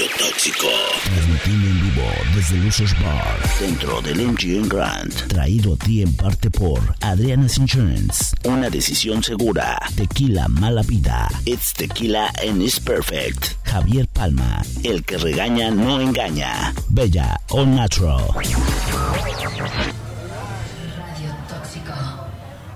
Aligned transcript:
Radio 0.00 0.16
Tóxico. 0.18 0.66
Transmitiendo 1.04 1.66
en 1.66 1.82
vivo 1.82 2.08
desde 2.34 2.56
Lusos 2.56 2.94
Bar, 3.02 3.38
dentro 3.60 4.00
del 4.00 4.28
MGM 4.28 4.68
Grand. 4.68 5.12
Traído 5.28 5.74
a 5.74 5.76
ti 5.76 6.00
en 6.00 6.14
parte 6.14 6.50
por 6.50 6.80
Adriana's 7.02 7.58
Insurance. 7.58 8.34
Una 8.44 8.70
decisión 8.70 9.22
segura. 9.22 9.78
Tequila 9.96 10.48
Mala 10.48 10.82
Vida. 10.82 11.28
It's 11.44 11.74
tequila 11.74 12.30
and 12.42 12.62
it's 12.62 12.80
perfect. 12.80 13.56
Javier 13.64 14.08
Palma. 14.08 14.62
El 14.84 15.04
que 15.04 15.18
regaña 15.18 15.70
no 15.70 16.00
engaña. 16.00 16.72
Bella 16.88 17.38
All 17.50 17.74
Natural. 17.74 18.24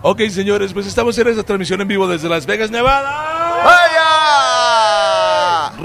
Ok, 0.02 0.20
señores, 0.28 0.74
pues 0.74 0.86
estamos 0.86 1.16
en 1.16 1.28
esta 1.28 1.42
transmisión 1.42 1.80
en 1.80 1.88
vivo 1.88 2.06
desde 2.06 2.28
Las 2.28 2.44
Vegas, 2.44 2.70
Nevada. 2.70 3.33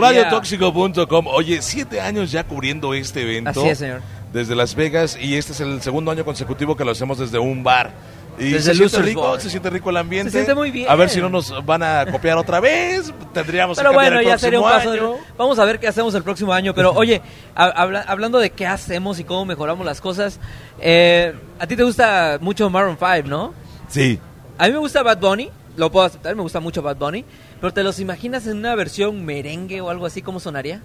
Radiotóxico.com. 0.02 1.28
Oye, 1.28 1.62
siete 1.62 2.02
años 2.02 2.32
ya 2.32 2.44
cubriendo 2.44 2.94
este 2.94 3.22
evento. 3.22 3.50
Así 3.62 3.70
es, 3.70 3.78
señor. 3.78 4.02
Desde 4.34 4.56
Las 4.56 4.76
Vegas 4.76 5.18
y 5.20 5.36
este 5.36 5.54
es 5.54 5.60
el 5.60 5.82
segundo 5.82 6.12
año 6.12 6.24
consecutivo 6.24 6.76
que 6.78 6.86
lo 6.86 6.92
hacemos 6.92 7.18
desde 7.18 7.40
un 7.40 7.64
bar. 7.64 7.92
Y 8.38 8.52
Desde 8.52 8.72
se 8.74 8.76
siente 8.88 9.02
rico, 9.02 9.38
se 9.40 9.50
siente 9.50 9.70
rico 9.70 9.90
el 9.90 9.98
ambiente. 9.98 10.32
Se 10.32 10.38
siente 10.38 10.56
muy 10.56 10.72
bien. 10.72 10.90
A 10.90 10.96
ver 10.96 11.10
si 11.10 11.20
no 11.20 11.28
nos 11.28 11.54
van 11.66 11.84
a 11.84 12.06
copiar 12.10 12.38
otra 12.38 12.62
vez. 12.62 13.12
Tendríamos 13.34 13.78
Pero 13.78 13.90
que 13.90 13.96
bueno, 13.96 14.20
el 14.20 14.26
ya 14.28 14.38
sería 14.38 14.60
un 14.60 14.66
paso. 14.66 14.92
año. 14.92 15.12
de- 15.14 15.18
Vamos 15.38 15.60
a 15.60 15.66
ver 15.66 15.78
qué 15.80 15.88
hacemos 15.90 16.14
el 16.16 16.24
próximo 16.24 16.54
año. 16.54 16.74
Pero 16.74 16.92
oye, 16.94 17.22
ha- 17.54 17.66
habla- 17.66 18.06
hablando 18.08 18.40
de 18.40 18.52
qué 18.52 18.66
hacemos 18.66 19.20
y 19.20 19.26
cómo 19.26 19.44
mejoramos 19.46 19.86
las 19.86 20.00
cosas, 20.00 20.40
eh, 20.80 21.34
a 21.60 21.68
ti 21.68 21.76
te 21.76 21.84
gusta 21.84 22.38
mucho 22.40 22.70
Maroon 22.70 22.98
5, 22.98 23.28
¿no? 23.28 23.54
Sí. 23.90 24.20
A 24.58 24.68
mí 24.68 24.72
me 24.72 24.78
gusta 24.80 25.04
Bad 25.04 25.20
Bunny, 25.20 25.50
lo 25.80 25.92
puedo 25.92 26.06
aceptar, 26.06 26.36
me 26.36 26.42
gusta 26.42 26.60
mucho 26.60 26.82
Bad 26.82 26.98
Bunny. 26.98 27.26
Pero 27.60 27.74
¿te 27.74 27.84
los 27.84 28.00
imaginas 28.00 28.46
en 28.48 28.58
una 28.58 28.76
versión 28.76 29.26
merengue 29.26 29.82
o 29.82 29.90
algo 29.90 30.06
así? 30.06 30.22
¿Cómo 30.22 30.40
sonaría? 30.40 30.82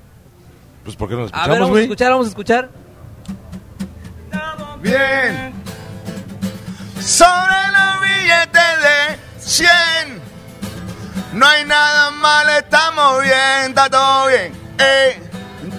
Pues 0.85 0.97
¿por 0.97 1.09
qué 1.09 1.15
no 1.17 1.23
lo 1.23 1.27
A 1.27 1.29
ver, 1.29 1.35
escuchamos, 1.35 1.59
vamos 1.59 1.69
a 1.69 1.71
güey? 1.73 1.83
escuchar, 1.85 2.11
vamos 2.11 2.27
a 2.27 2.29
escuchar. 2.29 2.69
Bien. 4.81 5.53
Sobre 7.01 7.61
los 7.73 8.01
billetes 8.03 8.83
de 8.83 9.41
100. 9.41 9.71
No 11.33 11.47
hay 11.47 11.65
nada 11.65 12.11
mal, 12.13 12.49
estamos 12.51 13.23
bien, 13.23 13.69
está 13.71 13.91
todo 13.91 14.29
bien. 14.29 14.53
Eh. 14.79 15.21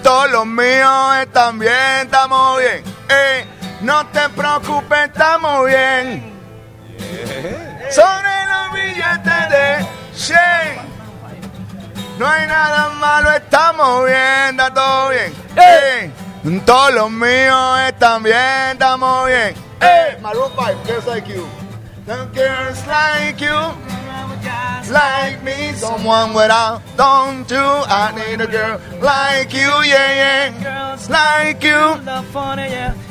Todos 0.02 0.30
los 0.30 0.46
míos 0.46 1.16
están 1.22 1.58
bien, 1.58 1.72
estamos 2.02 2.58
bien. 2.60 2.82
Eh. 3.08 3.44
No 3.82 4.06
te 4.08 4.28
preocupes, 4.30 5.06
estamos 5.06 5.66
bien. 5.66 6.35
No 12.18 12.26
hay 12.26 12.46
nada 12.46 12.88
malo, 12.98 13.30
estamos 13.32 14.06
bien, 14.06 14.50
está 14.50 14.72
todo 14.72 15.10
bien. 15.10 15.34
Eh. 15.56 16.10
Todos 16.64 16.94
los 16.94 17.10
míos 17.10 17.80
están 17.88 18.22
bien, 18.22 18.72
estamos 18.72 19.26
bien. 19.26 19.54
Eh. 19.80 20.18
Maroon 20.22 20.50
5, 20.56 20.86
girls 20.86 21.06
like 21.06 21.28
you. 21.28 21.46
Some 22.06 22.28
girls 22.32 22.86
like 22.86 23.40
you. 23.40 23.74
Like 24.88 25.42
me, 25.42 25.72
someone 25.74 26.32
without, 26.32 26.80
don't 26.96 27.50
you? 27.50 27.56
I 27.58 28.12
need 28.14 28.40
a 28.40 28.46
girl 28.46 28.80
like 29.02 29.52
you, 29.52 29.68
yeah, 29.82 30.52
yeah. 30.52 30.62
Girls 30.62 31.10
Like 31.10 31.64
you. 31.64 31.98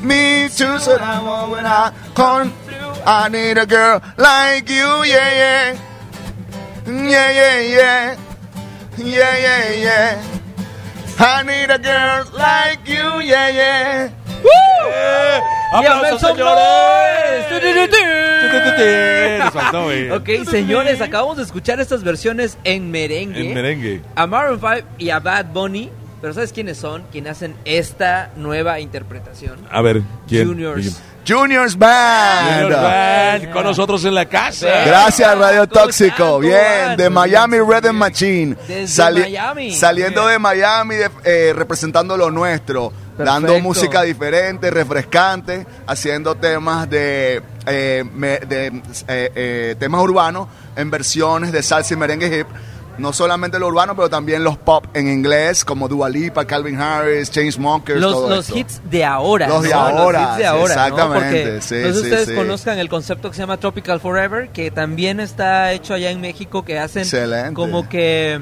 Me 0.02 0.48
too, 0.48 0.80
so 0.80 0.96
I 0.98 1.22
want 1.22 1.52
when 1.52 1.66
I 1.66 1.92
come. 2.16 2.54
through. 2.66 3.04
I 3.06 3.28
need 3.28 3.58
a 3.58 3.66
girl 3.66 4.02
like 4.18 4.70
you, 4.70 5.04
yeah, 5.04 5.32
yeah. 5.42 5.78
Yeah, 6.88 7.32
yeah, 7.32 7.60
yeah. 7.60 8.16
Yeah, 8.98 9.38
yeah, 9.38 9.74
yeah. 9.74 10.24
I 11.20 11.44
need 11.44 11.70
a 11.70 11.78
girl 11.78 12.26
like 12.38 12.88
you, 12.88 13.22
yeah, 13.22 13.50
yeah. 13.50 14.10
¡Eh! 14.44 15.40
¡Y 15.74 15.86
¡Aplausos, 15.86 16.02
make 16.02 16.20
some 16.20 16.38
señores! 16.38 17.16
faltó. 19.52 20.16
Ok, 20.16 20.30
señores, 20.50 21.02
acabamos 21.02 21.38
de 21.38 21.44
escuchar 21.44 21.80
estas 21.80 22.04
versiones 22.04 22.58
en 22.64 22.92
merengue. 22.92 23.40
En 23.40 23.54
merengue. 23.54 24.02
A 24.16 24.28
Maroon 24.28 24.60
5 24.60 24.88
y 24.98 25.10
a 25.10 25.20
Bad 25.20 25.48
Bunny. 25.54 25.90
Pero 26.26 26.34
¿sabes 26.34 26.52
quiénes 26.54 26.80
son? 26.80 27.04
Quienes 27.12 27.34
hacen 27.34 27.56
esta 27.66 28.32
nueva 28.36 28.80
interpretación. 28.80 29.60
A 29.70 29.80
ver, 29.84 30.02
¿quién? 30.28 30.48
Juniors. 30.48 31.00
Juniors 31.28 31.78
Band. 31.78 32.62
Juniors 32.64 32.82
Band, 32.82 33.52
con 33.54 33.64
nosotros 33.64 34.04
en 34.06 34.16
la 34.16 34.26
casa. 34.26 34.66
Gracias 34.88 35.38
Radio 35.38 35.70
¿Cómo 35.70 35.84
Tóxico, 35.84 36.40
bien, 36.40 36.98
de 36.98 37.12
Miami 37.12 37.60
Rhythm 37.60 37.94
Machine, 37.96 38.56
Desde 38.68 39.12
Miami. 39.12 39.72
saliendo 39.76 40.26
de 40.26 40.40
Miami, 40.40 40.96
de- 40.96 41.12
eh, 41.26 41.54
representando 41.56 42.18
lo 42.18 42.32
nuestro, 42.32 42.92
dando 43.20 43.60
música 43.60 44.02
diferente, 44.02 44.72
refrescante, 44.72 45.68
haciendo 45.86 46.34
temas 46.34 46.90
de, 46.90 47.44
eh, 47.68 48.04
me- 48.16 48.40
de, 48.40 48.66
eh, 49.08 49.32
eh, 49.36 49.76
temas 49.78 50.02
urbanos 50.02 50.48
en 50.76 50.90
versiones 50.90 51.52
de 51.52 51.62
salsa 51.62 51.94
y 51.94 51.98
merengue 51.98 52.40
hip. 52.40 52.48
No 52.98 53.12
solamente 53.14 53.60
lo 53.60 53.68
urbano, 53.68 53.96
pero 53.96 54.10
también 54.10 54.44
los 54.44 54.58
pop 54.58 54.86
en 54.94 55.12
inglés, 55.12 55.66
como 55.66 55.88
Dua 55.88 56.10
Lipa, 56.10 56.46
Calvin 56.46 56.80
Harris, 56.80 57.30
Chainsmokers, 57.32 58.00
Los, 58.00 58.14
todo 58.14 58.30
los 58.30 58.48
esto. 58.48 58.58
hits 58.58 58.82
de 58.90 59.04
ahora. 59.04 59.48
Los 59.48 59.64
de 59.64 59.74
ahora, 59.74 60.22
Los 60.22 60.30
hits 60.30 60.38
de 60.38 60.46
ahora, 60.46 60.74
exactamente, 60.74 61.62
sí, 61.62 61.76
no 61.76 61.88
sé 61.88 61.94
sí, 61.94 62.00
ustedes 62.02 62.28
sí. 62.30 62.36
conozcan 62.36 62.80
el 62.80 62.90
concepto 62.90 63.30
que 63.30 63.36
se 63.36 63.42
llama 63.42 63.58
Tropical 63.58 64.00
Forever, 64.00 64.50
que 64.50 64.72
también 64.72 65.20
está 65.20 65.72
hecho 65.74 65.94
allá 65.94 66.10
en 66.12 66.22
México, 66.22 66.64
que 66.64 66.80
hacen 66.80 67.04
Excelente. 67.04 67.54
como 67.54 67.90
que 67.90 68.40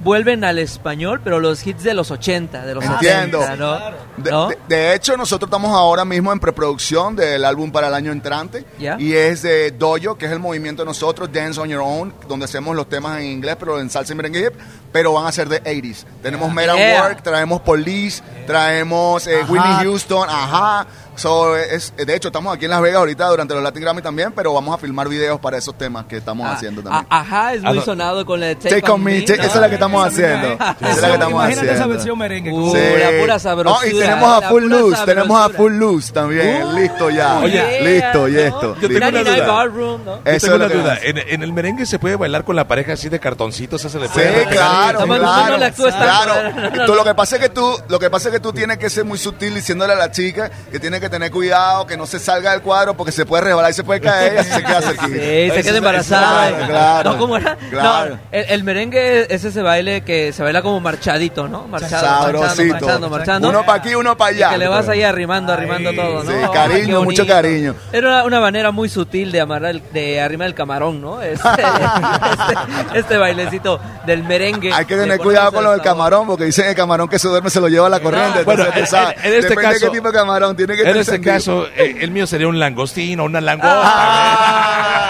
vuelven 0.00 0.44
al 0.44 0.58
español, 0.58 1.20
pero 1.24 1.40
los 1.40 1.66
hits 1.66 1.82
de 1.82 1.94
los 1.94 2.10
80, 2.10 2.64
de 2.64 2.74
los 2.74 2.84
Entiendo. 2.84 3.40
70, 3.40 3.56
¿no? 3.56 3.78
De, 4.16 4.30
¿No? 4.30 4.48
de- 4.48 4.58
de 4.68 4.94
hecho, 4.94 5.16
nosotros 5.16 5.48
estamos 5.48 5.72
ahora 5.72 6.04
mismo 6.04 6.32
en 6.32 6.38
preproducción 6.40 7.16
del 7.16 7.44
álbum 7.44 7.70
para 7.72 7.88
el 7.88 7.94
año 7.94 8.12
entrante. 8.12 8.64
Ya. 8.78 8.96
Y 8.98 9.12
es 9.14 9.42
de 9.42 9.70
Dojo, 9.72 10.16
que 10.16 10.26
es 10.26 10.32
el 10.32 10.38
movimiento 10.38 10.82
de 10.82 10.86
nosotros, 10.86 11.30
Dance 11.32 11.60
on 11.60 11.68
Your 11.68 11.80
Own, 11.82 12.14
donde 12.28 12.44
hacemos 12.44 12.74
los 12.76 12.88
temas 12.88 13.18
en 13.20 13.26
inglés, 13.26 13.56
pero 13.58 13.80
en 13.80 13.90
salsa 13.90 14.12
y 14.12 14.16
merengue 14.16 14.46
hip, 14.46 14.52
pero 14.92 15.12
van 15.12 15.26
a 15.26 15.32
ser 15.32 15.48
de 15.48 15.62
80s. 15.62 16.04
Tenemos 16.22 16.50
at 16.56 16.76
Yeah. 16.76 17.02
Work, 17.02 17.22
traemos 17.22 17.60
Police, 17.62 18.22
traemos 18.46 19.26
eh. 19.26 19.40
Whitney 19.48 19.84
Houston, 19.84 20.28
ajá. 20.28 20.86
So, 21.18 21.56
es, 21.56 21.92
de 21.96 22.14
hecho, 22.14 22.28
estamos 22.28 22.54
aquí 22.54 22.66
en 22.66 22.70
Las 22.70 22.80
Vegas 22.80 22.98
ahorita 23.00 23.26
durante 23.28 23.52
los 23.54 23.62
Latin 23.62 23.82
Grammy 23.82 24.02
también, 24.02 24.32
pero 24.32 24.52
vamos 24.54 24.74
a 24.74 24.78
filmar 24.78 25.08
videos 25.08 25.40
para 25.40 25.58
esos 25.58 25.76
temas 25.76 26.06
que 26.06 26.16
estamos 26.18 26.46
Ah, 26.48 26.52
haciendo 26.54 26.82
también. 26.82 27.06
ah, 27.10 27.20
Ajá, 27.20 27.54
es 27.54 27.62
Ah, 27.64 27.68
muy 27.70 27.78
no. 27.78 27.84
sonado 27.84 28.24
con 28.24 28.38
la 28.40 28.46
de 28.46 28.54
Take, 28.56 28.80
Take 28.80 28.90
on 28.92 29.02
me, 29.02 29.20
take- 29.22 29.36
¿no? 29.38 29.42
esa 29.44 29.54
es 29.56 29.60
la 29.60 29.68
que 29.68 29.74
estamos 29.74 30.06
haciendo. 30.06 30.46
Esa 30.52 30.76
es 30.80 31.00
la 31.02 31.06
que 31.08 31.12
estamos 31.14 31.32
Imagínate 31.32 31.66
esa 31.66 31.72
haciendo. 31.72 31.88
versión 31.94 32.18
merengue. 32.18 32.52
Uh, 32.52 32.72
Sí. 32.72 32.78
la 33.00 33.20
pura 33.20 33.38
sabrosura. 33.40 33.80
No, 33.80 33.86
y 33.96 33.98
tenemos 34.00 34.44
a 34.44 34.48
Full 34.48 34.64
Loose, 34.64 35.04
tenemos 35.04 35.40
a. 35.40 35.48
Full 35.48 35.72
Loose 35.72 36.12
también, 36.12 36.62
Uh, 36.64 36.72
listo 36.78 37.10
ya. 37.10 37.38
Oye, 37.40 37.80
listo, 37.82 38.28
y 38.28 38.36
esto. 38.38 38.74
Yo 38.80 38.88
tengo 38.88 38.96
una 38.98 39.10
99 39.10 39.40
duda. 39.42 39.52
Ballroom, 39.54 40.04
¿no? 40.04 40.14
Eso 40.16 40.22
Yo 40.24 40.30
es 40.30 40.42
tengo 40.42 40.58
lo 40.58 40.64
una 40.66 40.74
duda. 40.74 40.98
¿En, 41.02 41.18
en 41.18 41.42
el 41.42 41.52
merengue 41.52 41.84
se 41.84 41.98
puede 41.98 42.14
bailar 42.16 42.44
con 42.44 42.54
la 42.54 42.68
pareja 42.68 42.92
así 42.92 43.08
de 43.08 43.18
cartoncitos? 43.18 43.80
¿Esa 43.80 43.88
se 43.88 43.98
le 43.98 44.06
Sí, 44.06 44.12
puede 44.14 44.30
pegar? 44.46 44.52
claro, 44.96 44.98
claro. 45.04 45.58
claro. 45.96 46.86
lo 46.94 47.04
que 47.04 47.14
pasa 47.14 47.36
es 47.36 47.42
que 47.42 47.48
tú, 47.48 47.76
lo 47.88 47.98
que 47.98 48.10
pasa 48.10 48.28
es 48.28 48.34
que 48.34 48.40
tú 48.40 48.52
tienes 48.52 48.78
que 48.78 48.88
ser 48.90 49.04
muy 49.04 49.18
sutil 49.18 49.54
diciéndole 49.54 49.92
a 49.94 49.96
la 49.96 50.10
chica 50.12 50.50
que 50.70 50.78
tiene 50.78 51.00
que 51.00 51.07
tener 51.10 51.30
cuidado, 51.30 51.86
que 51.86 51.96
no 51.96 52.06
se 52.06 52.18
salga 52.18 52.52
del 52.52 52.62
cuadro 52.62 52.94
porque 52.96 53.12
se 53.12 53.24
puede 53.26 53.44
resbalar 53.44 53.70
y 53.70 53.74
se 53.74 53.84
puede 53.84 54.00
caer 54.00 54.34
y 54.34 54.36
así 54.38 54.50
se 54.52 54.62
queda 54.62 54.80
cerquita. 54.82 55.06
Sí, 55.18 55.50
se 55.54 55.62
queda 55.62 55.78
embarazada. 55.78 56.48
claro, 56.48 56.66
claro, 56.68 57.12
no, 57.12 57.18
¿cómo 57.18 57.36
era? 57.36 57.56
claro. 57.70 58.14
No, 58.14 58.20
el, 58.32 58.44
el 58.50 58.64
merengue 58.64 59.26
es 59.34 59.44
ese 59.44 59.62
baile 59.62 60.02
que 60.02 60.32
se 60.32 60.42
baila 60.42 60.62
como 60.62 60.80
marchadito, 60.80 61.48
¿no? 61.48 61.66
Marchado, 61.68 62.02
marchando, 62.06 62.38
Sabrosito. 62.40 62.72
marchando, 62.74 63.10
marchando. 63.10 63.48
Uno 63.48 63.64
para 63.66 63.78
aquí, 63.78 63.94
uno 63.94 64.16
para 64.16 64.32
Y 64.32 64.36
allá. 64.36 64.50
que 64.50 64.58
le 64.58 64.68
vas 64.68 64.88
ahí 64.88 65.02
arrimando, 65.02 65.52
arrimando 65.52 65.92
todo, 65.92 66.22
¿no? 66.24 66.30
sí, 66.30 66.36
Ay, 66.42 66.48
cariño, 66.52 67.02
mucho 67.02 67.26
cariño. 67.26 67.74
Era 67.92 68.08
una, 68.08 68.24
una 68.24 68.40
manera 68.40 68.70
muy 68.70 68.88
sutil 68.88 69.32
de 69.32 69.40
amarrar, 69.40 69.70
el- 69.70 69.82
de 69.92 70.20
arrimar 70.20 70.46
el 70.48 70.54
camarón, 70.54 71.00
¿no? 71.00 71.18
Este, 71.28 71.48
este, 71.48 72.98
este 72.98 73.16
bailecito 73.16 73.80
del 74.06 74.24
merengue. 74.24 74.72
Hay 74.72 74.84
que 74.84 74.96
tener 74.96 75.18
cuidado 75.18 75.52
con 75.52 75.64
lo 75.64 75.70
del 75.72 75.82
camarón, 75.82 76.26
porque 76.26 76.44
dicen 76.44 76.64
que 76.64 76.70
el 76.70 76.76
camarón 76.76 77.08
que 77.08 77.18
se 77.18 77.28
duerme 77.28 77.50
se 77.50 77.60
lo 77.60 77.68
lleva 77.68 77.88
la 77.88 78.00
corriente. 78.00 78.42
Bueno, 78.44 78.64
entonces, 78.64 78.88
tú 78.90 78.96
en- 78.96 79.02
sabes, 79.02 79.16
en- 79.18 79.24
en 79.32 79.34
este 79.38 79.48
depende 79.48 79.62
de 79.68 79.74
caso- 79.74 79.86
qué 79.92 79.96
tipo 79.98 80.08
de 80.12 80.18
camarón. 80.18 80.56
Tiene 80.56 80.74
que 80.74 80.80
En 80.82 80.88
tener 80.88 80.97
este 81.00 81.12
sentido. 81.12 81.34
caso, 81.34 81.66
eh, 81.76 81.96
el 82.00 82.10
mío 82.10 82.26
sería 82.26 82.48
un 82.48 82.58
langostino, 82.58 83.24
una 83.24 83.40
langosta. 83.40 83.82
Ah. 83.84 85.07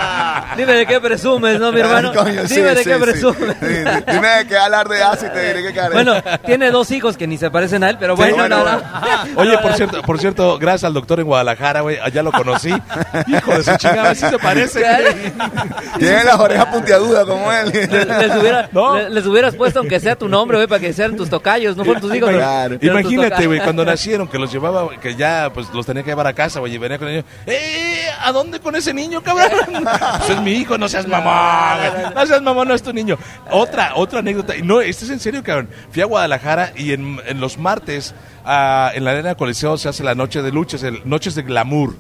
Dime 0.58 0.72
de 0.74 0.86
qué 0.86 1.00
presumes, 1.08 1.58
¿no, 1.58 1.72
mi 1.72 1.80
hermano? 1.80 2.12
Coño, 2.12 2.46
sí, 2.46 2.56
Dime 2.56 2.74
de 2.74 2.82
sí, 2.82 2.90
qué 2.90 2.94
sí. 2.96 3.00
presumes. 3.00 3.56
Sí, 3.60 3.66
Dime 4.12 4.28
de 4.28 4.46
qué 4.46 4.56
hablar 4.58 4.88
de 4.88 5.02
así 5.02 5.26
te 5.32 5.46
diré 5.46 5.62
que 5.62 5.72
cara. 5.74 5.90
Bueno, 5.90 6.14
tiene 6.44 6.70
dos 6.70 6.90
hijos 6.90 7.16
que 7.16 7.26
ni 7.26 7.38
se 7.38 7.50
parecen 7.50 7.82
a 7.84 7.90
él, 7.90 7.96
pero 7.98 8.14
bueno, 8.16 8.36
bueno, 8.36 8.56
no, 8.58 8.62
bueno. 8.64 8.82
no. 9.34 9.40
Oye, 9.40 9.58
por 9.58 9.72
cierto, 9.74 10.02
por 10.02 10.18
cierto, 10.18 10.58
gracias 10.58 10.84
al 10.84 10.94
doctor 10.94 11.20
en 11.20 11.26
Guadalajara, 11.26 11.80
güey, 11.80 11.98
allá 11.98 12.22
lo 12.22 12.32
conocí. 12.32 12.68
Hijo 13.28 13.56
de 13.56 13.62
su 13.64 13.76
chingada, 13.76 14.14
sí 14.14 14.26
se 14.28 14.38
parece. 14.38 14.84
Tiene 15.98 16.24
las 16.24 16.38
orejas 16.38 16.66
puntiagudas 16.66 17.24
como 17.24 17.52
él. 17.52 17.70
Les, 17.72 17.88
les 17.90 18.36
hubiera- 18.36 18.68
No. 18.72 18.96
le- 18.96 19.10
les 19.10 19.26
hubieras 19.26 19.54
puesto 19.54 19.78
aunque 19.78 20.00
sea 20.00 20.16
tu 20.16 20.28
nombre, 20.28 20.56
güey, 20.58 20.66
para 20.68 20.80
que 20.80 20.92
sean 20.92 21.16
tus 21.16 21.30
tocayos, 21.30 21.76
no 21.76 21.84
fueron 21.84 22.00
tus 22.00 22.14
hijos. 22.14 22.30
Claro. 22.30 22.76
pero 22.80 22.98
Imagínate, 22.98 23.46
güey, 23.46 23.60
cuando 23.60 23.84
nacieron, 23.84 24.26
que 24.28 24.38
los 24.38 24.50
llevaba, 24.52 24.88
que 25.00 25.14
ya, 25.14 25.50
pues, 25.54 25.68
los 25.72 25.86
tenía 25.86 26.02
que 26.02 26.10
llevar 26.10 26.26
a 26.26 26.32
casa, 26.32 26.60
güey, 26.60 26.74
y 26.74 26.78
venía 26.78 26.98
con 26.98 27.08
ellos. 27.08 27.24
¡Eh! 27.46 28.06
¿A 28.20 28.32
dónde 28.32 28.58
con 28.60 28.74
ese 28.74 28.92
niño, 28.92 29.22
cabrón? 29.22 29.48
Pues 30.18 30.30
es 30.30 30.40
mi 30.42 30.47
mi 30.48 30.56
hijo, 30.56 30.78
no 30.78 30.88
seas 30.88 31.06
mamón, 31.06 32.14
no 32.14 32.26
seas 32.26 32.42
mamón, 32.42 32.68
no 32.68 32.74
es 32.74 32.82
tu 32.82 32.92
niño. 32.92 33.18
Otra, 33.50 33.92
otra 33.96 34.20
anécdota, 34.20 34.54
no, 34.62 34.80
esto 34.80 35.04
es 35.04 35.10
en 35.10 35.20
serio, 35.20 35.42
cabrón. 35.42 35.68
Fui 35.90 36.02
a 36.02 36.06
Guadalajara 36.06 36.72
y 36.76 36.92
en, 36.92 37.20
en 37.26 37.40
los 37.40 37.58
martes, 37.58 38.14
ah, 38.44 38.90
en 38.94 39.04
la 39.04 39.10
arena 39.12 39.30
de 39.30 39.36
coliseo 39.36 39.76
se 39.76 39.88
hace 39.88 40.02
la 40.02 40.14
noche 40.14 40.42
de 40.42 40.50
luchas, 40.50 40.82
el, 40.82 41.02
noches 41.04 41.34
de 41.34 41.42
glamour. 41.42 41.94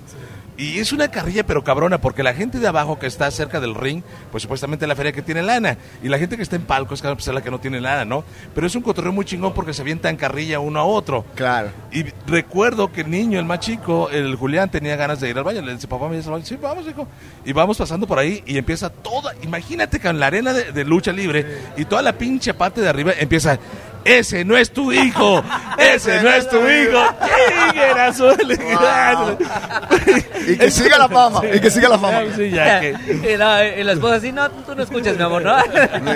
Y 0.58 0.80
es 0.80 0.92
una 0.92 1.08
carrilla 1.08 1.46
pero 1.46 1.62
cabrona, 1.62 1.98
porque 1.98 2.24
la 2.24 2.34
gente 2.34 2.58
de 2.58 2.66
abajo 2.66 2.98
que 2.98 3.06
está 3.06 3.30
cerca 3.30 3.60
del 3.60 3.76
ring, 3.76 4.02
pues 4.32 4.42
supuestamente 4.42 4.84
es 4.84 4.88
la 4.88 4.96
feria 4.96 5.12
que 5.12 5.22
tiene 5.22 5.40
lana. 5.40 5.78
Y 6.02 6.08
la 6.08 6.18
gente 6.18 6.36
que 6.36 6.42
está 6.42 6.56
en 6.56 6.62
palcos, 6.62 7.00
claro, 7.00 7.14
pues 7.14 7.28
es 7.28 7.32
la 7.32 7.42
que 7.42 7.50
no 7.50 7.60
tiene 7.60 7.80
lana, 7.80 8.04
¿no? 8.04 8.24
Pero 8.56 8.66
es 8.66 8.74
un 8.74 8.82
cotorreo 8.82 9.12
muy 9.12 9.24
chingón 9.24 9.54
porque 9.54 9.72
se 9.72 9.82
avientan 9.82 10.16
carrilla 10.16 10.58
uno 10.58 10.80
a 10.80 10.84
otro. 10.84 11.24
Claro. 11.36 11.70
Y 11.92 12.02
recuerdo 12.26 12.90
que 12.90 13.02
el 13.02 13.10
niño, 13.10 13.38
el 13.38 13.44
más 13.44 13.60
chico, 13.60 14.10
el 14.10 14.34
Julián, 14.34 14.68
tenía 14.68 14.96
ganas 14.96 15.20
de 15.20 15.30
ir 15.30 15.38
al 15.38 15.44
baño. 15.44 15.62
Le 15.62 15.74
dice, 15.74 15.86
papá, 15.86 16.08
¿me 16.08 16.18
al 16.18 16.24
baño? 16.24 16.44
Sí, 16.44 16.56
vamos, 16.60 16.88
hijo. 16.88 17.06
Y 17.44 17.52
vamos 17.52 17.78
pasando 17.78 18.08
por 18.08 18.18
ahí 18.18 18.42
y 18.44 18.58
empieza 18.58 18.90
toda, 18.90 19.34
imagínate 19.42 20.00
que 20.00 20.08
en 20.08 20.18
la 20.18 20.26
arena 20.26 20.52
de, 20.52 20.72
de 20.72 20.84
lucha 20.84 21.12
libre 21.12 21.46
y 21.76 21.84
toda 21.84 22.02
la 22.02 22.14
pinche 22.14 22.52
parte 22.52 22.80
de 22.80 22.88
arriba 22.88 23.12
empieza, 23.16 23.60
ese 24.04 24.44
no 24.44 24.56
es 24.56 24.72
tu 24.72 24.92
hijo, 24.92 25.44
ese 25.78 26.22
no 26.22 26.30
es 26.30 26.48
tu 26.48 26.56
hijo. 26.56 26.98
Y 30.46 30.56
que 30.56 30.70
siga 30.70 30.98
la 30.98 31.08
fama, 31.08 31.40
y 31.52 31.60
que 31.60 31.70
siga 31.70 31.88
la 31.88 31.98
fama. 31.98 32.20
Sí, 32.36 32.50
ya 32.50 32.80
que- 32.80 32.94
Y 33.32 33.36
la, 33.36 33.66
y 33.66 33.82
la 33.84 33.92
esposa 33.92 34.16
así, 34.16 34.32
no, 34.32 34.48
tú 34.50 34.74
no 34.74 34.82
escuchas, 34.82 35.16
mi 35.16 35.22
amor, 35.22 35.42
no, 35.42 35.56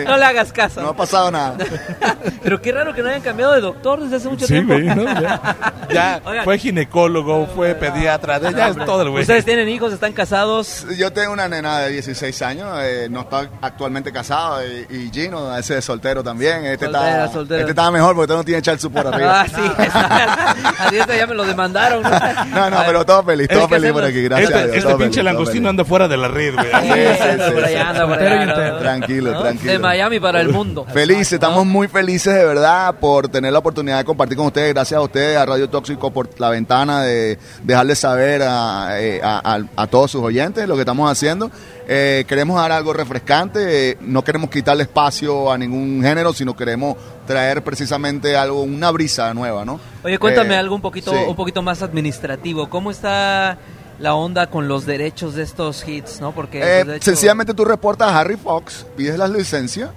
no 0.05 0.17
le 0.17 0.25
hagas 0.25 0.53
caso. 0.53 0.81
No 0.83 0.89
ha 0.91 0.97
pasado 0.97 1.31
nada. 1.31 1.57
Pero 2.43 2.61
qué 2.61 2.73
raro 2.73 2.95
que 2.95 3.03
no 3.03 3.09
hayan 3.09 3.21
cambiado 3.23 3.53
de 3.53 3.61
doctor 3.61 4.01
desde 4.01 4.17
hace 4.17 4.29
mucho 4.29 4.47
Sí, 4.47 4.55
tiempo. 4.55 4.75
güey, 4.75 4.85
¿no? 4.87 5.05
Ya, 5.21 5.41
ya 5.91 6.21
Oigan. 6.25 6.45
fue 6.45 6.59
ginecólogo, 6.59 7.47
fue 7.55 7.75
pediatra, 7.75 8.39
de- 8.41 8.53
ya 8.53 8.69
es 8.69 8.77
todo 8.85 9.03
el 9.03 9.11
güey. 9.11 9.23
Ustedes 9.23 9.45
tienen 9.45 9.69
hijos, 9.69 9.93
están 9.93 10.13
casados. 10.13 10.87
Yo 10.97 11.13
tengo 11.13 11.33
una 11.33 11.49
nena 11.49 11.79
de 11.81 11.91
16 11.91 12.43
años, 12.43 12.69
eh, 12.83 13.09
no 13.11 13.21
está 13.21 13.49
actualmente 13.61 14.13
casado, 14.13 14.61
y, 14.67 14.87
y 14.91 15.11
Gino, 15.13 15.57
ese 15.57 15.79
es 15.79 15.85
soltero 15.85 16.23
también. 16.23 16.65
Este, 16.65 16.87
Soltero, 16.87 17.05
está, 17.07 17.33
soltero. 17.33 17.61
este 17.61 17.71
estaba 17.71 17.91
mejor 17.91 18.15
porque 18.15 18.23
usted 18.33 18.35
no 18.37 18.45
tiene 18.45 18.59
echar 18.59 18.79
su 18.79 18.91
por 18.91 19.07
arriba. 19.13 19.43
Ah, 19.43 19.47
sí. 19.49 19.73
Así 20.79 20.97
está, 20.97 21.17
ya 21.17 21.27
me 21.27 21.35
lo 21.35 21.42
demandaron. 21.45 22.03
No, 22.53 22.71
no, 22.71 22.79
pero 22.87 23.05
todo 23.07 23.23
feliz, 23.23 23.49
todo 23.49 23.69
feliz 23.69 23.93
por 23.93 24.05
aquí, 24.05 24.23
gracias 24.23 24.51
a 24.53 24.59
este 24.61 24.73
Dios. 24.73 24.85
este 24.85 24.95
pinche 24.97 25.23
langostino 25.23 25.69
anda 25.69 25.85
fuera 25.85 26.07
de 26.09 26.17
la 26.17 26.29
red, 26.29 26.55
güey. 26.55 26.67
Tranquilo, 28.81 29.33
¿No? 29.33 29.41
tranquilo. 29.43 29.73
De 29.73 29.79
Miami 29.79 30.21
para 30.21 30.41
el 30.41 30.49
mundo. 30.49 30.87
Felices, 30.93 31.33
estamos 31.35 31.65
muy 31.67 31.89
felices 31.89 32.35
de 32.35 32.45
verdad 32.45 32.95
por 33.01 33.29
tener 33.29 33.53
la 33.53 33.59
oportunidad 33.59 33.99
de 33.99 34.05
compartir 34.05 34.37
con 34.37 34.47
ustedes. 34.47 34.75
Gracias 34.75 34.99
a 34.99 35.03
ustedes, 35.03 35.37
a 35.39 35.47
Radio 35.47 35.69
Tóxico, 35.69 36.11
por 36.11 36.29
la 36.39 36.51
ventana 36.51 37.03
de 37.03 37.39
dejarles 37.63 37.99
saber 37.99 38.43
a, 38.43 39.01
eh, 39.01 39.21
a- 39.23 39.55
a- 39.57 39.83
a 39.83 39.87
todos 39.87 40.11
sus 40.11 40.23
oyentes 40.23 40.67
lo 40.69 40.75
que 40.75 40.81
estamos 40.81 41.11
haciendo. 41.11 41.51
Eh, 41.89 42.25
queremos 42.29 42.57
dar 42.61 42.71
algo 42.73 42.93
refrescante, 42.93 43.91
eh, 43.91 43.99
no 44.01 44.23
queremos 44.23 44.51
quitarle 44.51 44.85
espacio 44.85 45.51
a 45.51 45.59
ningún 45.59 46.01
género, 46.03 46.33
sino 46.33 46.55
queremos 46.57 46.97
traer 47.27 47.63
precisamente 47.63 48.37
algo, 48.37 48.63
una 48.63 48.91
brisa 48.91 49.33
nueva, 49.35 49.65
¿no? 49.65 49.81
Oye, 50.05 50.19
cuéntame 50.19 50.55
Eh, 50.55 50.59
algo 50.59 50.75
un 50.77 50.81
poquito, 50.81 51.11
sí. 51.13 51.17
Un 51.33 51.37
poquito 51.37 51.63
más 51.63 51.83
administrativo. 51.83 52.69
¿Cómo 52.71 52.91
está 52.91 53.59
la 53.99 54.15
onda 54.15 54.49
con 54.49 54.69
los 54.69 54.87
derechos 54.87 55.35
de 55.35 55.43
estos 55.43 55.87
hits, 55.87 56.21
no? 56.21 56.33
Porque 56.33 56.59
Eh, 56.61 56.85
pues, 56.85 56.97
hecho- 56.97 57.05
sencillamente 57.05 57.55
tú 57.55 57.65
reportas 57.65 58.09
a 58.09 58.21
Harry 58.21 58.37
Fox, 58.37 58.87
pides 58.97 59.19
las 59.19 59.31
licencias 59.31 59.91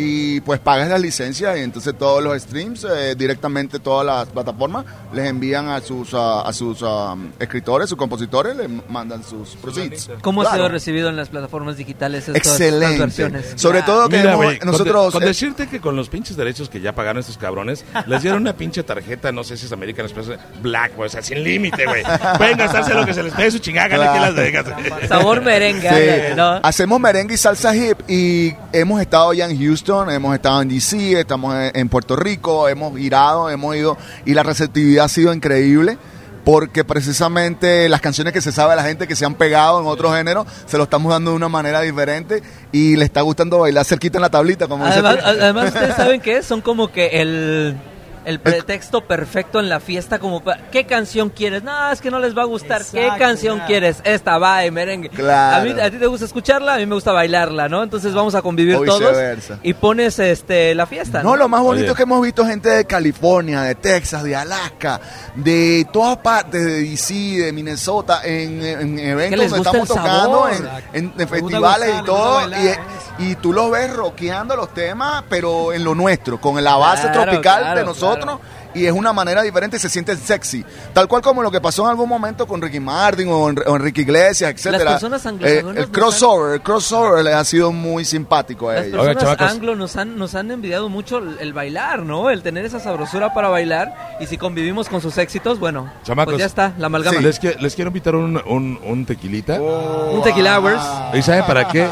y 0.00 0.40
pues 0.40 0.58
pagas 0.60 0.88
las 0.88 1.00
licencias 1.00 1.56
y 1.58 1.60
entonces 1.60 1.94
todos 1.98 2.22
los 2.22 2.40
streams, 2.42 2.84
eh, 2.84 3.14
directamente 3.16 3.78
todas 3.78 4.06
las 4.06 4.26
plataformas, 4.28 4.84
les 5.12 5.26
envían 5.28 5.68
a 5.68 5.80
sus 5.80 6.14
ah, 6.14 6.42
a 6.42 6.52
sus 6.52 6.78
ah, 6.82 7.14
escritores, 7.38 7.88
sus 7.88 7.98
compositores, 7.98 8.56
les 8.56 8.68
mandan 8.88 9.22
sus 9.22 9.56
proceeds. 9.56 10.10
¿Cómo 10.22 10.40
ha 10.42 10.44
Claro. 10.44 10.56
sido 10.64 10.68
recibido 10.70 11.08
en 11.10 11.16
las 11.16 11.28
plataformas 11.28 11.76
digitales 11.76 12.28
estas, 12.28 12.36
estas 12.36 12.52
Excelente. 12.60 12.98
versiones? 12.98 13.52
Sobre 13.56 13.82
todo 13.82 14.08
que 14.08 14.16
Mira, 14.18 14.32
hemos- 14.32 14.44
güey, 14.44 14.58
con 14.58 14.66
de- 14.68 14.72
nosotros... 14.72 15.12
con, 15.12 15.22
eh, 15.22 15.26
decirte 15.26 15.68
que 15.68 15.80
con 15.80 15.96
los 15.96 16.08
pinches 16.08 16.36
derechos 16.36 16.68
que 16.68 16.80
ya 16.80 16.94
pagaron 16.94 17.20
estos 17.20 17.36
cabrones, 17.38 17.84
les 18.06 18.22
dieron 18.22 18.40
una 18.42 18.54
pinche 18.54 18.82
tarjeta, 18.82 19.32
no 19.32 19.44
sé 19.44 19.56
si 19.56 19.66
es 19.66 19.72
American 19.72 20.06
Express 20.06 20.38
Black, 20.62 20.96
güey, 20.96 21.08
o 21.08 21.10
sea, 21.10 21.22
sin 21.22 21.42
límite, 21.44 21.84
güey. 21.86 22.02
Pueden 22.38 22.56
gastarse 22.58 22.94
lo 22.94 23.04
que 23.04 23.12
se 23.14 23.22
les 23.22 23.34
pegue 23.34 23.50
su 23.50 23.58
chingada 23.58 23.86
aquí 23.86 24.16
en 24.16 24.22
Las 24.22 24.34
Vegas. 24.34 24.66
Sabor 25.08 25.42
merengue, 25.42 26.28
Sí. 26.30 26.34
¿no? 26.36 26.60
Hacemos 26.62 27.00
merengue 27.00 27.34
y 27.34 27.36
salsa 27.38 27.74
hip 27.74 27.98
y 28.08 28.54
hemos 28.72 29.00
estado 29.00 29.32
ya 29.32 29.46
en 29.46 29.58
Houston, 29.58 29.89
hemos 29.90 30.34
estado 30.34 30.62
en 30.62 30.68
DC, 30.68 31.18
estamos 31.18 31.52
en, 31.74 31.88
Puerto 31.88 32.14
Rico, 32.14 32.68
hemos 32.68 32.96
girado, 32.96 33.50
hemos 33.50 33.74
ido 33.74 33.98
y 34.24 34.34
la 34.34 34.44
receptividad 34.44 35.06
ha 35.06 35.08
sido 35.08 35.34
increíble 35.34 35.98
porque 36.44 36.84
precisamente 36.84 37.88
las 37.88 38.00
canciones 38.00 38.32
que 38.32 38.40
se 38.40 38.52
sabe 38.52 38.74
a 38.74 38.76
la 38.76 38.84
gente 38.84 39.08
que 39.08 39.16
se 39.16 39.24
han 39.24 39.34
pegado 39.34 39.80
en 39.80 39.88
otro 39.88 40.12
género 40.12 40.46
se 40.66 40.78
lo 40.78 40.84
estamos 40.84 41.10
dando 41.10 41.32
de 41.32 41.36
una 41.38 41.48
manera 41.48 41.80
diferente 41.80 42.40
y 42.70 42.94
le 42.94 43.04
está 43.04 43.22
gustando 43.22 43.58
bailar 43.58 43.84
cerquita 43.84 44.18
en 44.18 44.22
la 44.22 44.30
tablita 44.30 44.68
como 44.68 44.86
Además, 44.86 45.18
además, 45.24 45.66
ustedes 45.66 45.96
saben 45.96 46.20
qué 46.20 46.36
es? 46.36 46.46
Son 46.46 46.60
como 46.60 46.92
que 46.92 47.20
el, 47.20 47.76
el 48.24 48.38
pretexto 48.40 49.02
perfecto 49.06 49.60
en 49.60 49.68
la 49.68 49.80
fiesta, 49.80 50.18
como 50.18 50.42
pa- 50.42 50.58
¿qué 50.70 50.84
canción 50.84 51.30
quieres? 51.30 51.62
No, 51.62 51.90
es 51.90 52.00
que 52.00 52.10
no 52.10 52.18
les 52.18 52.36
va 52.36 52.42
a 52.42 52.46
gustar. 52.46 52.82
¿Qué 52.84 53.08
canción 53.18 53.60
quieres? 53.66 53.98
Esta 54.04 54.38
va 54.38 54.58
de 54.58 54.70
merengue. 54.70 55.08
Claro. 55.08 55.56
A, 55.56 55.60
mí, 55.74 55.80
a 55.80 55.90
ti 55.90 55.96
te 55.96 56.06
gusta 56.06 56.26
escucharla, 56.26 56.74
a 56.74 56.78
mí 56.78 56.86
me 56.86 56.94
gusta 56.94 57.12
bailarla, 57.12 57.68
¿no? 57.68 57.82
Entonces 57.82 58.12
vamos 58.12 58.34
a 58.34 58.42
convivir 58.42 58.76
O 58.76 58.84
todos 58.84 59.00
viceversa. 59.00 59.58
y 59.62 59.72
pones 59.74 60.18
este 60.18 60.74
la 60.74 60.86
fiesta. 60.86 61.22
No, 61.22 61.36
lo 61.36 61.48
más 61.48 61.62
bonito 61.62 61.84
Oye. 61.84 61.90
es 61.92 61.96
que 61.96 62.02
hemos 62.02 62.20
visto 62.22 62.44
gente 62.44 62.68
de 62.68 62.84
California, 62.84 63.62
de 63.62 63.74
Texas, 63.74 64.22
de 64.22 64.36
Alaska, 64.36 65.00
de 65.34 65.86
todas 65.92 66.18
partes, 66.18 66.64
de 66.64 66.82
DC, 66.82 67.14
de 67.14 67.52
Minnesota, 67.52 68.20
en, 68.24 68.62
en 68.64 68.98
eventos 68.98 69.50
donde 69.50 69.56
estamos 69.68 69.88
tocando, 69.88 70.48
en, 70.92 71.12
festivales 71.28 71.94
y 72.00 72.04
todo, 72.04 72.34
bailar, 72.34 72.80
y, 73.18 73.30
y 73.30 73.34
tú 73.36 73.52
los 73.52 73.70
ves 73.70 73.92
rockeando 73.94 74.56
los 74.56 74.72
temas, 74.74 75.24
pero 75.28 75.72
en 75.72 75.84
lo 75.84 75.94
nuestro, 75.94 76.40
con 76.40 76.62
la 76.62 76.76
base 76.76 77.02
Claro, 77.10 77.22
tropical 77.30 77.60
claro, 77.60 77.78
de 77.80 77.84
nosotros 77.86 78.09
otro 78.10 78.40
y 78.74 78.86
es 78.86 78.92
una 78.92 79.12
manera 79.12 79.42
diferente, 79.42 79.78
se 79.78 79.88
sienten 79.88 80.16
sexy. 80.18 80.64
Tal 80.92 81.08
cual 81.08 81.22
como 81.22 81.42
lo 81.42 81.50
que 81.50 81.60
pasó 81.60 81.84
en 81.84 81.90
algún 81.90 82.08
momento 82.08 82.46
con 82.46 82.62
Ricky 82.62 82.78
Martin 82.80 83.28
o, 83.28 83.48
en- 83.50 83.58
o 83.66 83.76
Enrique 83.76 84.02
Iglesias, 84.02 84.52
etcétera. 84.54 84.92
personas 84.92 85.26
Eh, 85.40 85.64
el 85.76 85.88
crossover, 85.90 86.54
el 86.54 86.60
crossover 86.62 87.24
les 87.24 87.34
ha 87.34 87.44
sido 87.44 87.72
muy 87.72 88.04
simpático 88.04 88.68
a 88.68 88.74
Las 88.74 88.84
ellos. 88.86 89.00
Oigan, 89.00 89.14
personas 89.14 89.36
chamacos. 89.38 89.56
anglo 89.56 89.74
nos 89.76 89.96
han, 89.96 90.16
nos 90.16 90.34
han 90.34 90.50
envidiado 90.50 90.88
mucho 90.88 91.18
el, 91.18 91.36
el 91.40 91.52
bailar, 91.52 92.02
¿no? 92.04 92.30
El 92.30 92.42
tener 92.42 92.64
esa 92.64 92.78
sabrosura 92.80 93.34
para 93.34 93.48
bailar. 93.48 94.16
Y 94.20 94.26
si 94.26 94.38
convivimos 94.38 94.88
con 94.88 95.00
sus 95.00 95.18
éxitos, 95.18 95.58
bueno, 95.58 95.90
Chamacos. 96.04 96.34
pues 96.34 96.38
ya 96.40 96.46
está, 96.46 96.72
la 96.78 96.86
amalgama. 96.86 97.20
Les, 97.20 97.40
qui- 97.40 97.56
les 97.58 97.74
quiero 97.74 97.88
invitar 97.88 98.14
un, 98.14 98.40
un, 98.46 98.78
un 98.84 99.06
tequilita. 99.06 99.60
Un 99.60 100.22
tequila 100.22 100.58
hours. 100.60 100.82
¿Y 101.14 101.22
saben 101.22 101.44
para 101.44 101.66
qué? 101.68 101.88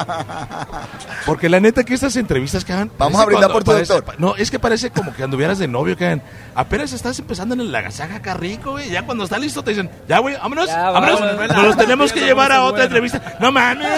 Porque 1.26 1.48
la 1.48 1.60
neta 1.60 1.84
que 1.84 1.94
estas 1.94 2.16
entrevistas 2.16 2.64
que 2.64 2.72
hagan... 2.72 2.90
Vamos 2.98 3.20
a 3.20 3.24
brindar 3.24 3.50
por 3.52 3.64
tu 3.64 3.72
doctor. 3.72 4.04
No, 4.18 4.34
es 4.36 4.50
que 4.50 4.58
parece 4.58 4.90
como 4.90 5.14
que 5.14 5.22
anduvieras 5.22 5.58
de 5.58 5.68
novio, 5.68 5.96
que 5.96 6.06
hagan. 6.06 6.22
Apenas 6.68 6.92
estás 6.92 7.18
empezando 7.18 7.54
en 7.54 7.62
el 7.62 7.74
agasaja 7.74 8.16
acá 8.16 8.34
rico, 8.34 8.72
güey. 8.72 8.90
Ya 8.90 9.02
cuando 9.02 9.24
está 9.24 9.38
listo 9.38 9.64
te 9.64 9.70
dicen, 9.70 9.88
ya, 10.06 10.18
güey, 10.18 10.36
vámonos, 10.36 10.66
Ya, 10.66 10.90
vámonos. 10.90 11.18
vámonos. 11.18 11.56
Nos 11.56 11.64
los 11.64 11.76
tenemos 11.78 12.12
que 12.12 12.20
llevar 12.20 12.52
a 12.52 12.60
otra 12.64 12.86
bueno. 12.86 13.06
entrevista. 13.06 13.36
No 13.40 13.50
mames, 13.50 13.88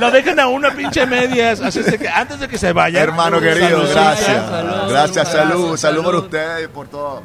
lo 0.00 0.10
dejan 0.10 0.40
a 0.40 0.48
una 0.48 0.72
pinche 0.72 1.06
medias. 1.06 1.60
Así 1.60 1.78
es 1.78 1.96
que 1.96 2.08
antes 2.08 2.40
de 2.40 2.48
que 2.48 2.58
se 2.58 2.72
vaya. 2.72 3.00
Hermano 3.00 3.40
querido, 3.40 3.86
salud, 3.86 3.90
gracias. 3.92 4.50
salud, 4.50 4.90
gracias, 4.90 5.28
salud, 5.30 5.48
salud, 5.52 5.76
salud 5.76 6.02
por 6.02 6.14
ustedes 6.16 6.64
y 6.64 6.66
por 6.66 6.88
todo. 6.88 7.22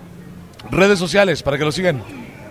Redes 0.70 1.00
sociales 1.00 1.42
para 1.42 1.58
que 1.58 1.66
lo 1.66 1.72
sigan. 1.72 2.04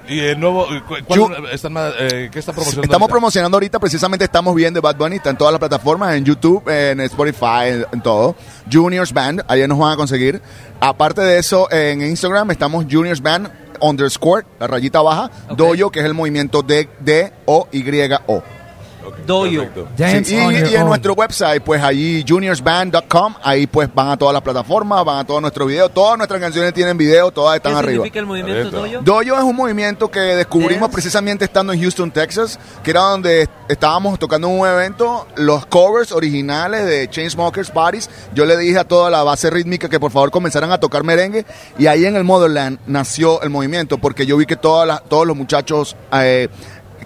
Y 0.09 0.21
el 0.21 0.39
nuevo, 0.39 0.67
eh, 0.73 0.83
cu- 0.87 0.95
¿cuál 1.07 1.19
Yo- 1.21 1.31
están 1.53 1.75
eh, 1.77 2.29
¿qué 2.31 2.39
está 2.39 2.53
promocionando? 2.53 2.83
Estamos 2.83 2.93
ahorita? 3.03 3.09
promocionando 3.09 3.57
ahorita, 3.57 3.79
precisamente 3.81 4.25
estamos 4.25 4.55
viendo 4.55 4.81
Bad 4.81 4.97
Bunny, 4.97 5.17
está 5.17 5.31
en 5.31 5.37
todas 5.37 5.53
las 5.53 5.59
plataformas, 5.59 6.15
en 6.15 6.25
YouTube, 6.25 6.69
en 6.69 7.01
Spotify, 7.01 7.67
en, 7.69 7.87
en 7.93 8.01
todo. 8.03 8.37
Juniors 8.73 9.13
Band, 9.13 9.43
ahí 9.49 9.67
nos 9.67 9.79
van 9.79 9.93
a 9.93 9.97
conseguir. 9.97 10.41
Aparte 10.81 11.21
de 11.23 11.39
eso, 11.39 11.71
en 11.73 12.03
Instagram 12.03 12.51
estamos 12.53 12.87
Juniors 12.91 13.21
Band 13.21 13.51
underscore, 13.81 14.47
la 14.61 14.67
rayita 14.69 15.03
baja, 15.03 15.31
Ok. 15.51 15.57
Doyo, 15.59 15.91
que 15.91 16.01
es 16.01 16.07
el 16.07 16.15
movimiento 16.15 16.63
D, 16.63 16.89
D, 17.01 17.33
O, 17.47 17.69
Y, 19.07 19.09
O. 19.09 19.13
Ok, 19.13 19.17
Doyo. 19.27 19.61
perfecto. 19.63 19.89
Dance 19.97 20.25
Sí, 20.25 20.37
y, 20.37 20.41
on 20.41 20.53
y 20.55 20.59
your 20.59 20.69
en 20.75 20.83
own. 20.83 20.89
nuestro 20.89 21.13
website, 21.15 21.63
pues 21.63 21.83
allí 21.83 22.25
juniorsband.com, 22.27 23.35
ahí 23.43 23.67
pues 23.67 23.89
van 23.95 24.09
a 24.11 24.17
todas 24.17 24.33
las 24.33 24.43
plataformas, 24.43 25.05
van 25.05 25.19
a 25.19 25.25
todos 25.27 25.41
nuestros 25.41 25.69
videos, 25.69 25.93
todas 25.93 26.17
nuestras 26.19 26.41
canciones 26.41 26.73
tienen 26.75 26.97
video, 26.97 27.31
todas 27.31 27.53
¿Qué 27.55 27.57
están 27.69 27.77
arriba. 27.77 27.93
significa 28.05 28.19
el 28.21 28.27
movimiento. 28.27 28.71
Doyo? 28.71 29.01
Doyo 29.03 29.37
es 29.37 29.43
un 29.43 29.57
movimiento 29.57 30.11
que 30.11 30.21
descubrimos 30.21 30.81
Dance. 30.83 30.93
precisamente 30.95 31.45
estando 31.45 31.73
en 31.73 31.81
Houston, 31.81 32.11
Texas, 32.11 32.59
que 32.83 32.91
era 32.91 33.01
donde 33.03 33.49
estábamos 33.69 34.19
tocando 34.19 34.49
un 34.49 34.67
evento, 34.67 35.27
los 35.37 35.67
covers 35.67 36.13
originales 36.13 36.85
de 36.87 37.09
Chainsmokers 37.09 37.71
Parties. 37.71 38.11
Yo 38.35 38.45
le 38.47 38.57
dije 38.57 38.79
a 38.79 38.85
toda 38.85 39.11
la 39.11 39.23
base 39.23 39.51
rítmica 39.51 39.89
que 39.89 40.01
por 40.01 40.11
favor 40.11 40.31
comenzaran 40.31 40.71
a 40.73 40.79
tocar 40.79 41.05
merengue 41.05 41.45
y 41.79 41.87
ahí 41.87 42.05
en 42.07 42.17
el 42.17 42.25
Motherland 42.25 42.79
nació 42.87 43.43
el 43.43 43.51
movimiento 43.51 43.99
porque 43.99 44.27
yo 44.27 44.37
vi 44.37 44.47
que 44.47 44.57
todas 44.57 44.87
las- 44.87 45.03
todos 45.05 45.27
los 45.27 45.37
muchachos 45.37 45.97
eh, 46.13 46.49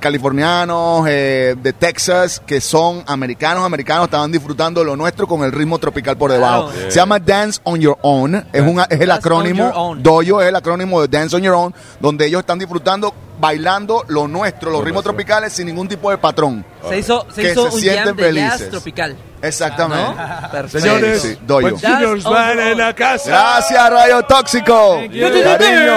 californianos 0.00 1.06
eh, 1.08 1.54
de 1.62 1.72
Texas 1.72 2.42
que 2.44 2.60
son 2.60 3.04
americanos, 3.06 3.64
americanos, 3.64 4.06
estaban 4.06 4.32
disfrutando 4.32 4.82
lo 4.82 4.96
nuestro 4.96 5.26
con 5.26 5.44
el 5.44 5.52
ritmo 5.52 5.78
tropical 5.78 6.16
por 6.16 6.32
debajo. 6.32 6.70
Se 6.88 6.90
llama 6.96 7.18
Dance 7.18 7.60
on 7.64 7.80
Your 7.80 7.98
Own, 8.02 8.34
es, 8.52 8.60
un, 8.62 8.80
es 8.80 8.86
el 8.90 8.98
Dance 9.08 9.12
acrónimo. 9.12 9.94
Doyo 9.98 10.40
es 10.40 10.48
el 10.48 10.56
acrónimo 10.56 11.00
de 11.02 11.08
Dance 11.08 11.36
on 11.36 11.42
Your 11.42 11.54
Own, 11.54 11.74
donde 12.00 12.26
ellos 12.26 12.40
están 12.40 12.58
disfrutando, 12.58 13.14
bailando 13.38 14.04
lo 14.08 14.26
nuestro, 14.26 14.70
los 14.70 14.82
ritmos 14.84 15.04
tropicales 15.04 15.52
sin 15.52 15.66
ningún 15.66 15.86
tipo 15.86 16.10
de 16.10 16.18
patrón. 16.18 16.64
Se 16.88 16.98
hizo, 16.98 17.26
se 17.32 17.42
Que 17.42 17.50
hizo 17.52 17.68
se 17.68 17.74
un 17.76 17.80
sienten 17.80 18.04
jam 18.06 18.16
de 18.16 18.22
jazz 18.34 18.50
felices. 18.52 18.70
tropical. 18.70 19.16
Exactamente. 19.42 20.04
¿No? 20.20 20.50
Perfecto. 20.50 20.80
Señores, 20.80 21.22
Sí, 21.22 21.38
doy 21.46 21.64
yo. 21.70 22.30
Van 22.30 22.58
en 22.58 22.78
la 22.78 22.94
casa. 22.94 23.30
Gracias, 23.30 23.90
Rayo 23.90 24.22
Tóxico. 24.24 24.96
Cariño, 24.96 25.96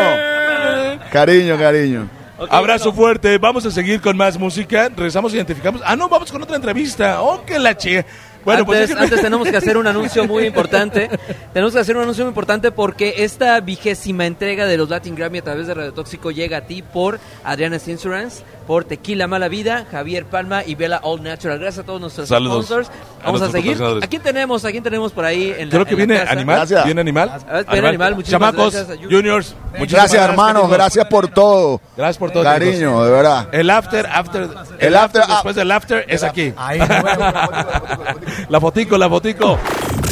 cariño, 1.11 1.57
cariño. 1.57 2.09
Ok, 2.37 2.51
Abrazo 2.51 2.89
no. 2.89 2.93
fuerte. 2.93 3.37
Vamos 3.37 3.65
a 3.65 3.71
seguir 3.71 4.01
con 4.01 4.17
más 4.17 4.37
música. 4.37 4.89
Regresamos, 4.89 5.33
identificamos. 5.33 5.81
Ah, 5.85 5.95
no, 5.95 6.09
vamos 6.09 6.31
con 6.31 6.41
otra 6.41 6.55
entrevista. 6.55 7.21
Oh, 7.21 7.45
que 7.45 7.59
la 7.59 7.77
che. 7.77 8.05
Bueno, 8.45 8.65
pues 8.65 8.79
antes, 8.81 8.95
déjenme- 8.95 9.03
antes 9.03 9.21
tenemos 9.21 9.47
que 9.47 9.57
hacer 9.57 9.77
un 9.77 9.87
anuncio 9.87 10.25
muy 10.27 10.45
importante. 10.45 11.09
tenemos 11.53 11.73
que 11.73 11.79
hacer 11.79 11.95
un 11.95 12.03
anuncio 12.03 12.23
muy 12.25 12.29
importante 12.29 12.71
porque 12.71 13.15
esta 13.19 13.59
vigésima 13.61 14.25
entrega 14.25 14.65
de 14.65 14.77
los 14.77 14.89
Latin 14.89 15.15
Grammy 15.15 15.39
a 15.39 15.43
través 15.43 15.67
de 15.67 15.73
Radio 15.73 15.93
Tóxico 15.93 16.31
llega 16.31 16.57
a 16.57 16.61
ti 16.61 16.81
por 16.81 17.19
Adriana's 17.43 17.87
Insurance, 17.87 18.43
por 18.67 18.85
Tequila 18.85 19.27
Mala 19.27 19.47
Vida, 19.47 19.85
Javier 19.89 20.25
Palma 20.25 20.63
y 20.65 20.75
Vela 20.75 20.99
All 21.03 21.23
Natural. 21.23 21.59
Gracias 21.59 21.83
a 21.83 21.85
todos 21.85 22.01
nuestros 22.01 22.27
Saludos 22.29 22.65
sponsors. 22.65 22.91
Vamos 23.23 23.41
a, 23.41 23.49
seguir. 23.51 23.81
¿A 23.81 24.07
quién 24.07 24.21
tenemos? 24.21 24.65
¿A 24.65 24.71
quién 24.71 24.83
tenemos 24.83 25.11
por 25.11 25.23
ahí? 25.25 25.53
En 25.57 25.69
la, 25.69 25.73
Creo 25.73 25.85
que 25.85 25.93
en 25.93 25.99
la 25.99 26.05
viene 26.05 26.19
animal. 26.29 26.55
Gracias. 26.57 26.85
¿Viene 26.85 27.01
animal? 27.01 27.31
ver, 27.51 27.65
viene 27.71 27.87
Animal, 27.87 28.15
muchísimas 28.15 28.51
Chamacos, 28.51 28.73
gracias 28.73 28.97
a 28.97 29.01
Junior. 29.01 29.21
juniors. 29.21 29.55
muchísimas 29.77 29.89
Gracias, 30.11 30.29
hermanos. 30.29 30.63
chicos. 30.63 30.77
Gracias 30.77 31.05
por 31.05 31.27
todo. 31.29 31.81
Gracias 31.95 32.17
por 32.17 32.31
todo. 32.31 32.43
Cariño, 32.43 33.03
de 33.03 33.11
verdad. 33.11 33.47
El 33.51 33.69
after, 33.69 34.05
after. 34.07 34.41
El, 34.43 34.49
after, 34.49 34.95
after, 34.95 35.21
ah. 35.23 35.27
después 35.29 35.55
del 35.55 35.71
after 35.71 36.05
es 36.07 36.23
aquí. 36.23 36.53
Ahí, 36.57 36.79
bueno. 36.79 37.33
La 38.49 38.59
fotico, 38.59 38.97
la 38.97 39.09
fotico. 39.09 39.59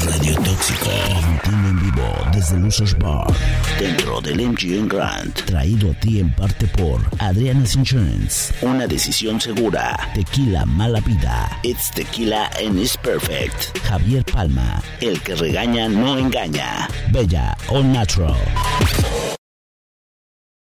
Radio 0.05 0.35
Tóxico, 0.35 0.89
en 1.45 1.79
vivo 1.79 2.03
desde 2.33 2.57
Lusos 2.57 2.97
Bar, 2.97 3.27
dentro 3.79 4.21
del 4.21 4.49
MGM 4.49 4.87
Grand, 4.87 5.33
traído 5.45 5.91
a 5.91 5.93
ti 5.95 6.19
en 6.19 6.33
parte 6.35 6.67
por 6.67 7.01
Adriana's 7.19 7.75
Insurance, 7.75 8.53
una 8.61 8.87
decisión 8.87 9.39
segura, 9.39 9.97
Tequila 10.13 10.65
Mala 10.65 11.01
Vida, 11.01 11.49
It's 11.63 11.91
Tequila 11.91 12.49
and 12.63 12.79
it's 12.79 12.97
Perfect, 12.97 13.77
Javier 13.83 14.23
Palma, 14.23 14.81
el 15.01 15.21
que 15.21 15.35
regaña 15.35 15.87
no 15.87 16.17
engaña, 16.17 16.87
Bella 17.11 17.57
All 17.69 17.91
Natural. 17.91 18.37